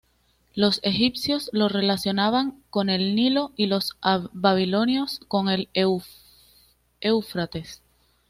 [0.55, 3.97] Los egipcios la relacionaban con el Nilo, y los
[4.33, 5.69] babilonios con el
[7.01, 7.83] Éufrates.